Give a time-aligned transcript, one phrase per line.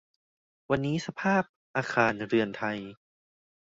[0.69, 1.43] วันนี้สภาพ
[1.75, 2.79] อาคารเรือนไทย